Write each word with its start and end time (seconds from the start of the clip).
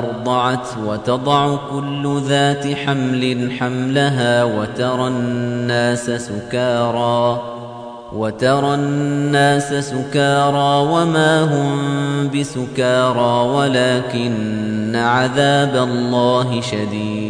أرضعت 0.00 0.68
وتضع 0.86 1.56
كل 1.70 2.20
ذات 2.28 2.66
حمل 2.66 3.52
حملها 3.58 4.44
وترى 4.44 5.08
الناس 5.08 6.10
سكارى 6.10 7.42
وترى 8.12 8.74
الناس 8.74 9.74
سكارى 9.74 10.88
وما 10.92 11.42
هم 11.42 11.70
بسكارى 12.28 13.48
ولكن 13.48 14.96
عذاب 14.96 15.76
الله 15.76 16.60
شديد. 16.60 17.29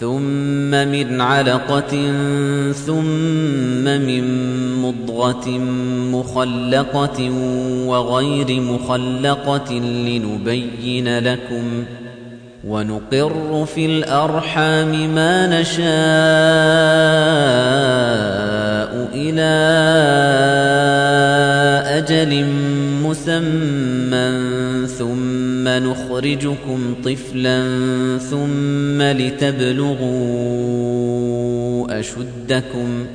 ثم 0.00 0.70
من 0.70 1.20
علقة 1.20 2.12
ثم 2.72 3.84
من 3.84 4.24
مضغة 4.82 5.48
مخلقة 6.12 7.30
وغير 7.86 8.60
مخلقة 8.60 9.72
لنبين 9.72 11.18
لكم 11.18 11.84
ونقر 12.66 13.66
في 13.74 13.86
الأرحام 13.86 15.14
ما 15.14 15.60
نشاء 15.60 15.88
إلى 19.14 19.52
أجل 21.98 22.46
مسمى 23.02 24.86
ثم 24.86 25.47
نخرجكم 25.78 26.94
طفلا 27.04 27.58
ثم 28.18 29.02
لتبلغوا 29.02 29.98
أشدكم 32.00 33.06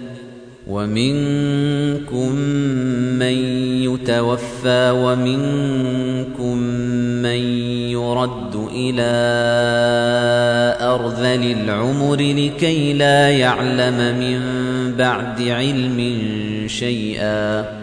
ومنكم 0.67 2.35
من 3.19 3.35
يتوفى 3.83 4.91
ومنكم 4.95 6.57
من 7.23 7.39
يرد 7.91 8.55
إلى 8.75 9.13
أرذل 10.81 11.51
العمر 11.51 12.15
لكي 12.15 12.93
لا 12.93 13.29
يعلم 13.29 14.19
من 14.19 14.39
بعد 14.97 15.41
علم 15.41 16.17
شيئا 16.67 17.82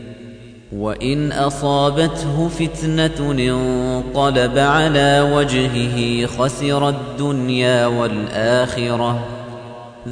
وإن 0.77 1.31
أصابته 1.31 2.47
فتنة 2.47 3.31
انقلب 3.31 4.57
على 4.57 5.31
وجهه 5.35 6.25
خسر 6.25 6.89
الدنيا 6.89 7.85
والآخرة. 7.85 9.27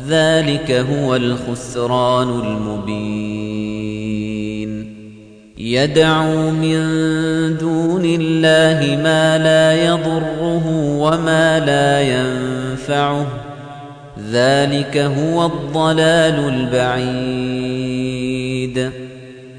ذلك 0.07 0.71
هو 0.71 1.15
الخسران 1.15 2.29
المبين. 2.29 3.99
يدعو 5.57 6.51
من 6.51 6.81
دون 7.57 8.05
الله 8.05 8.97
ما 9.03 9.37
لا 9.37 9.85
يضره 9.85 10.67
وما 10.97 11.59
لا 11.59 12.01
ينفعه. 12.01 13.27
ذلك 14.31 14.97
هو 14.97 15.45
الضلال 15.45 16.69
البعيد. 16.73 17.49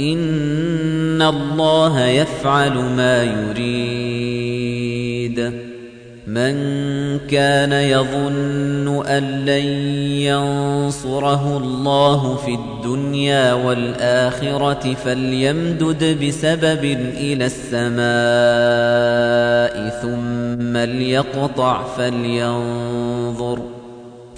إن 0.00 1.22
الله 1.22 2.06
يفعل 2.06 2.74
ما 2.74 3.22
يريد. 3.22 4.50
من 6.30 7.18
كان 7.18 7.72
يظن 7.72 9.06
أن 9.06 9.44
لن 9.44 9.66
ينصره 10.22 11.56
الله 11.56 12.36
في 12.36 12.54
الدنيا 12.54 13.52
والآخرة 13.52 14.94
فليمدد 14.94 16.24
بسبب 16.24 16.84
إلى 17.16 17.46
السماء 17.46 18.00
ثم 20.02 20.76
ليقطع 20.76 21.82
فلينظر 21.96 23.79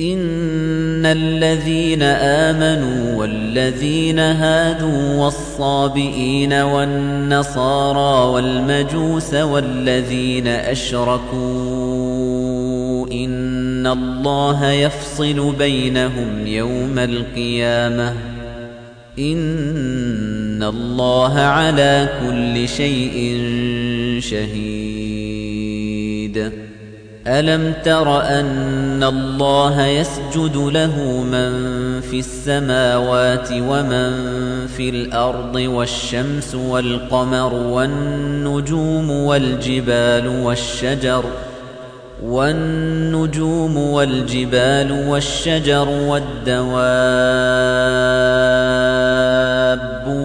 إن 0.00 1.06
الذين 1.06 2.02
آمنوا 2.02 3.16
والذين 3.16 4.18
هادوا 4.18 5.24
والصابئين 5.24 6.52
والنصارى 6.52 8.32
والمجوس 8.32 9.34
والذين 9.34 10.46
أشركوا 10.46 11.40
إن 13.12 13.86
الله 13.86 14.70
يفصل 14.70 15.54
بينهم 15.58 16.46
يوم 16.46 16.98
القيامة 16.98 18.14
إن 19.18 20.62
الله 20.62 21.38
على 21.38 22.08
كل 22.20 22.68
شيء 22.68 23.38
شهيد 24.18 25.90
ألم 27.26 27.72
تر 27.84 28.20
أن 28.20 29.04
الله 29.04 29.86
يسجد 29.86 30.56
له 30.56 31.22
من 31.22 31.50
في 32.00 32.18
السماوات 32.18 33.48
ومن 33.52 34.10
في 34.66 34.88
الأرض 34.88 35.54
والشمس 35.54 36.54
والقمر 36.54 37.54
والنجوم 37.54 39.10
والجبال 39.10 40.28
والشجر 40.28 41.24
والنجوم 42.22 43.76
والجبال 43.76 45.08
والشجر 45.08 45.88
والدواب 45.88 47.79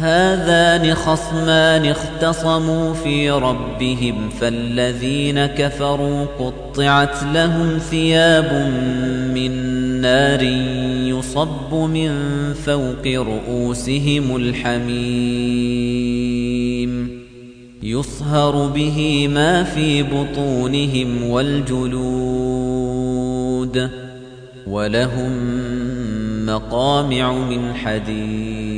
هذان 0.00 0.94
خصمان 0.94 1.84
اختصموا 1.86 2.94
في 2.94 3.30
ربهم 3.30 4.28
فالذين 4.40 5.46
كفروا 5.46 6.24
قطعت 6.38 7.22
لهم 7.34 7.78
ثياب 7.78 8.72
من 9.34 9.52
نار 10.00 10.42
يصب 11.18 11.74
من 11.74 12.12
فوق 12.64 13.06
رؤوسهم 13.06 14.36
الحميم. 14.36 15.58
يصهر 17.82 18.66
به 18.66 19.28
ما 19.28 19.64
في 19.64 20.02
بطونهم 20.02 21.30
والجلود 21.30 22.78
ولهم 24.66 25.32
مقامع 26.46 27.32
من 27.32 27.74
حديد. 27.74 28.77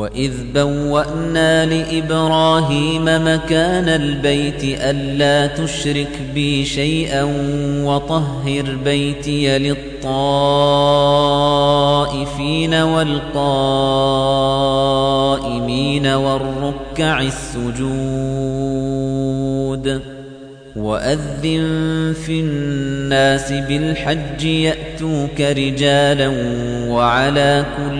وإذ 0.00 0.32
بوأنا 0.54 1.66
لإبراهيم 1.66 3.04
مكان 3.04 3.88
البيت 3.88 4.64
ألا 4.64 5.46
تشرك 5.46 6.20
بي 6.34 6.64
شيئا 6.64 7.22
وطهر 7.84 8.76
بيتي 8.84 9.58
للطائفين 9.58 10.04
والقائمين 12.74 13.26
والركع 16.06 17.22
السجود 17.22 18.80
وأذن 20.76 22.14
في 22.26 22.40
الناس 22.40 23.52
بالحج 23.52 24.44
يأتوك 24.44 25.40
رجالا 25.40 26.32
وعلى 26.88 27.64
كل 27.76 27.99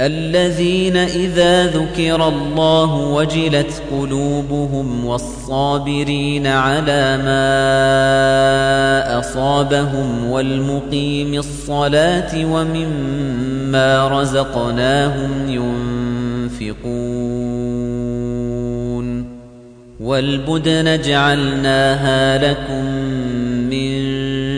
الذين 0.00 0.96
إذا 0.96 1.66
ذكر 1.66 2.28
الله 2.28 2.94
وجلت 2.94 3.82
قلوبهم 3.90 5.04
والصابرين 5.04 6.46
على 6.46 7.16
ما 7.16 7.48
أصابهم 9.18 10.30
والمقيم 10.30 11.34
الصلاة 11.34 12.52
ومما 12.52 14.08
رزقناهم 14.08 15.30
ينفقون 16.60 16.96
والبدن 20.00 21.00
جعلناها 21.00 22.38
لكم 22.38 22.84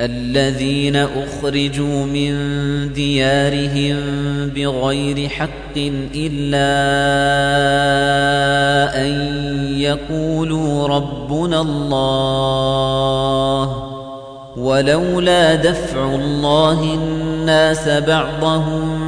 الذين 0.00 0.96
أخرجوا 0.96 2.06
من 2.06 2.32
ديارهم 2.92 3.96
بغير 4.56 5.28
حق 5.28 5.76
إلا 6.14 6.68
أن 9.04 9.12
يقولوا 9.78 10.88
ربنا 10.88 11.60
الله 11.60 13.08
ولولا 14.56 15.54
دفع 15.54 16.14
الله 16.14 16.94
الناس 16.94 17.88
بعضهم 17.88 19.07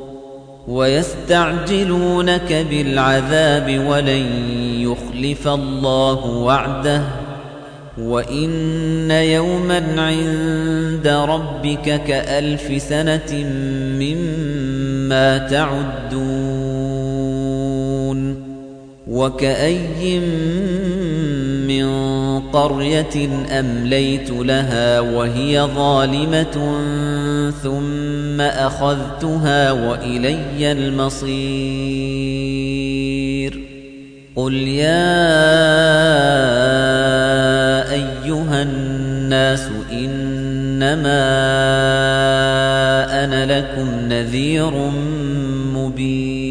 ويستعجلونك 0.71 2.65
بالعذاب 2.69 3.83
ولن 3.87 4.25
يخلف 4.79 5.47
الله 5.47 6.25
وعده 6.25 7.01
وإن 7.97 9.11
يوما 9.11 9.83
عند 9.97 11.07
ربك 11.07 12.03
كألف 12.03 12.81
سنة 12.81 13.45
مما 13.99 15.37
تعدون 15.37 16.41
وكأي 19.07 20.19
من 21.71 22.39
قرية 22.39 23.29
أمليت 23.59 24.29
لها 24.29 24.99
وهي 24.99 25.61
ظالمة 25.75 26.77
ثم 27.63 28.41
أخذتها 28.41 29.71
وإلي 29.71 30.71
المصير. 30.71 32.11
قل 34.35 34.53
يا 34.53 35.11
أيها 37.91 38.61
الناس 38.61 39.67
إنما 39.91 41.21
أنا 43.23 43.59
لكم 43.59 43.87
نذير 44.09 44.71
مبين. 45.75 46.50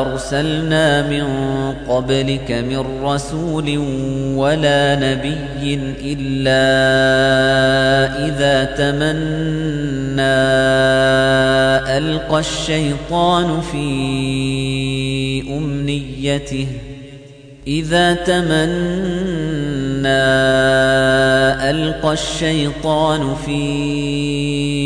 أرسلنا 0.00 1.08
من 1.08 1.24
قبلك 1.88 2.52
من 2.52 3.02
رسول 3.02 3.78
ولا 4.36 4.96
نبي 4.96 5.80
إلا 6.02 6.66
إذا 8.28 8.64
تمنى 8.64 10.22
ألقى 11.98 12.40
الشيطان 12.40 13.60
في 13.60 13.86
أمنيته. 15.56 16.66
إذا 17.66 18.14
تمنى 18.14 18.46
ألقى 21.70 22.12
الشيطان 22.12 23.34
في 23.46 24.85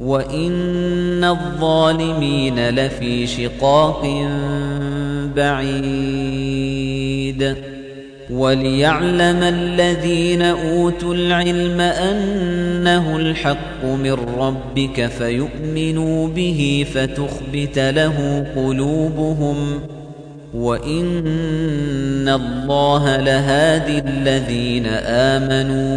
وإن 0.00 1.24
الظالمين 1.24 2.68
لفي 2.68 3.26
شقاق 3.26 4.28
بعيد 5.36 6.90
وليعلم 8.30 9.42
الذين 9.42 10.42
أوتوا 10.42 11.14
العلم 11.14 11.80
أنه 11.80 13.16
الحق 13.16 13.84
من 13.84 14.16
ربك 14.38 15.06
فيؤمنوا 15.06 16.28
به 16.28 16.86
فتخبت 16.94 17.78
له 17.78 18.46
قلوبهم 18.56 19.80
وإن 20.54 22.28
الله 22.28 23.16
لهادي 23.16 23.98
الذين 23.98 24.86
آمنوا 25.06 25.96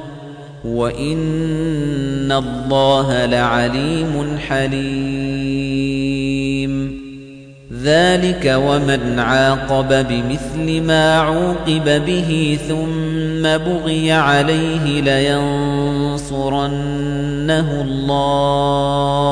وَإِنَّ 0.65 2.31
اللَّهَ 2.31 3.25
لَعَلِيمٌ 3.25 4.37
حَلِيمٌ 4.47 5.91
ذَلِكَ 7.83 8.45
وَمَنْ 8.65 9.19
عَاقَبَ 9.19 10.07
بِمِثْلِ 10.07 10.81
مَا 10.81 11.17
عُوقِبَ 11.17 11.85
بِهِ 12.05 12.59
ثُمَّ 12.69 13.43
بُغِيَ 13.57 14.11
عَلَيْهِ 14.11 15.01
لَيَنصُرَنَّهُ 15.01 16.21
اللَّهُ 17.81 19.31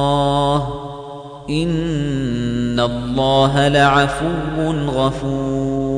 إِنَّ 1.50 2.80
اللَّهَ 2.80 3.68
لَعَفُوٌّ 3.68 4.72
غَفُورٌ 4.90 5.89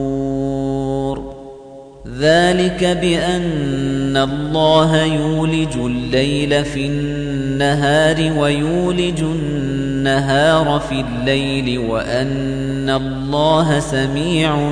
ذَلِكَ 2.22 2.84
بِأَنَّ 2.84 4.18
اللَّهَ 4.18 5.04
يُولِجُ 5.04 5.76
اللَّيْلَ 5.76 6.66
فِي 6.66 6.86
النَّهَارِ 6.86 8.40
وَيُولِجُ 8.40 9.22
النَّهَارَ 9.22 10.82
فِي 10.90 11.02
اللَّيْلِ 11.02 11.80
وَأَنَّ 11.80 12.90
اللَّهَ 12.90 13.80
سَمِيعٌ 13.80 14.72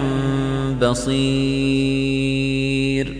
بَصِيرٌ. 0.81 3.13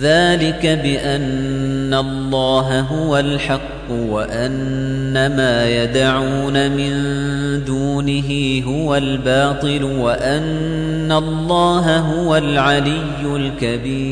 ذَلِكَ 0.00 0.66
بِأَنَّ 0.66 1.94
اللَّهَ 1.94 2.80
هُوَ 2.80 3.18
الْحَقُّ. 3.18 3.79
وَأَنَّ 3.90 5.36
مَا 5.36 5.68
يَدْعُونَ 5.68 6.70
مِن 6.70 6.94
دُونِهِ 7.64 8.62
هُوَ 8.66 8.96
الْبَاطِلُ 8.96 9.84
وَأَنَّ 9.84 11.12
اللَّهَ 11.12 11.98
هُوَ 11.98 12.36
الْعَلِيُّ 12.36 13.22
الْكَبِيرُ. 13.24 14.10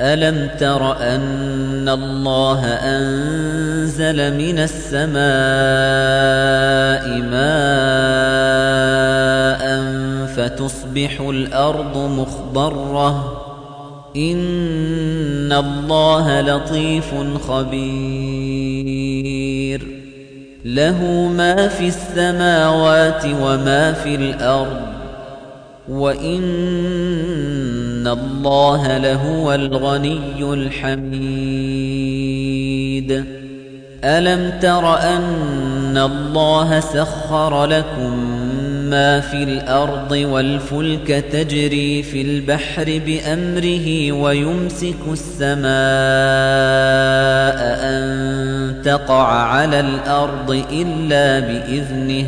أَلَمْ 0.00 0.50
تَرَ 0.60 0.96
أَنَّ 1.00 1.88
اللَّهَ 1.88 2.66
أَنزَلَ 2.66 4.36
مِنَ 4.36 4.58
السَّمَاءِ 4.58 5.20
مَاءً 7.30 8.50
فَتُصْبِحُ 10.36 11.20
الْأَرْضُ 11.20 11.96
مُخْضَرَّةً 11.96 13.39
إِنَّ 14.16 15.52
اللَّهَ 15.52 16.40
لَطِيفٌ 16.40 17.14
خَبِيرٌ 17.48 18.80
لَهُ 20.64 21.28
مَا 21.36 21.68
فِي 21.68 21.88
السَّمَاوَاتِ 21.88 23.24
وَمَا 23.24 23.92
فِي 23.92 24.14
الْأَرْضِ 24.14 24.80
وَإِنَّ 25.88 26.40
اللَّهَ 28.06 28.98
لَهُوَ 28.98 29.54
الْغَنِيُّ 29.54 30.40
الْحَمِيدُ 30.40 31.20
أَلَمْ 34.04 34.52
تَرَ 34.62 34.98
أَنَّ 34.98 35.98
اللَّهَ 35.98 36.80
سَخَّرَ 36.80 37.66
لَكُم 37.66 38.40
مَّا 38.90 39.20
فِي 39.20 39.42
الْأَرْضِ 39.42 40.12
وَالْفُلْكَ 40.12 41.24
تَجْرِي 41.32 42.02
فِي 42.02 42.22
الْبَحْرِ 42.22 43.00
بِأَمْرِهِ 43.06 44.12
وَيُمْسِكُ 44.12 44.94
السَّمَاءَ 45.12 45.70
أَن 47.82 48.82
تَقَعَ 48.84 49.32
عَلَى 49.32 49.80
الْأَرْضِ 49.80 50.50
إِلَّا 50.72 51.40
بِإِذْنِهِ. 51.40 52.26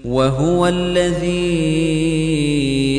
وَهُوَ 0.05 0.69
الَّذِي 0.69 2.38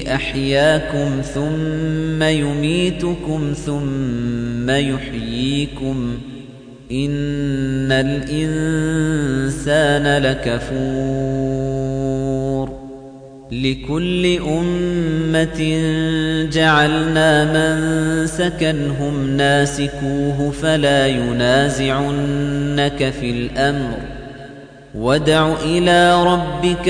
أَحْيَاكُمْ 0.07 1.21
ثُمَّ 1.21 2.23
يُمِيتُكُمْ 2.23 3.53
ثُمَّ 3.65 4.69
يُحْيِيكُمْ 4.69 6.17
إِنَّ 6.91 7.91
الْإِنسَانَ 7.91 9.37
لَكَفُورٌ 10.23 11.89
لِكُلِّ 13.51 14.39
أُمَّةٍ 14.47 15.61
جَعَلْنَا 16.51 17.31
مَنسَكًا 17.53 18.71
هُمْ 18.99 19.29
نَاسِكُوهُ 19.37 20.51
فَلَا 20.61 21.07
يُنَازِعُنَّكَ 21.07 23.09
فِي 23.19 23.31
الْأَمْرِ 23.31 23.97
وَادْعُ 24.95 25.53
إِلَى 25.65 26.23
رَبِّكَ 26.23 26.89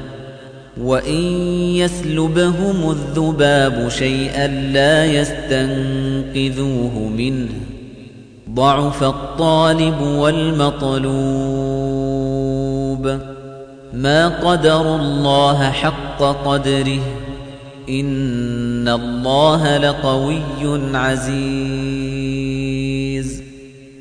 وإن 0.77 1.23
يسلبهم 1.75 2.91
الذباب 2.91 3.89
شيئا 3.89 4.47
لا 4.47 5.05
يستنقذوه 5.05 6.99
منه 7.17 7.49
ضعف 8.49 9.03
الطالب 9.03 10.01
والمطلوب 10.01 11.11
ما 13.93 14.27
قدر 14.27 14.95
الله 14.95 15.71
حق 15.71 16.23
قدره 16.45 17.01
إن 17.89 18.87
الله 18.87 19.77
لقوي 19.77 20.41
عزيز 20.93 22.30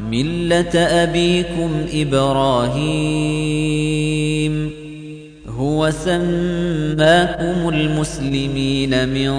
ملة 0.00 0.78
أبيكم 0.78 1.70
إبراهيم 1.94 3.28
هو 5.58 5.90
سماكم 5.90 7.68
المسلمين 7.68 9.08
من 9.08 9.32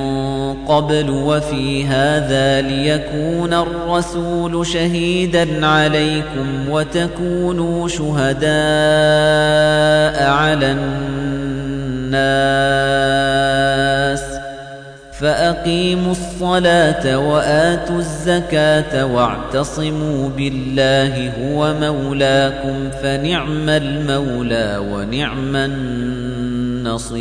قبل 0.66 1.10
وفي 1.10 1.86
هذا 1.86 2.62
ليكون 2.62 3.54
الرسول 3.54 4.66
شهيدا 4.68 5.66
عليكم 5.66 6.70
وتكونوا 6.70 7.88
شهداء 7.88 8.50
على 10.30 10.72
الناس 12.10 12.30
فأقيموا 15.20 16.12
الصلاة 16.12 17.18
وآتوا 17.18 17.98
الزكاة 17.98 19.06
واعتصموا 19.06 20.30
بالله 20.30 21.32
هو 21.44 21.74
مولاكم 21.74 22.90
فنعم 23.04 23.70
المولى 23.70 24.78
ونعم 24.78 25.56
النصير. 25.56 27.20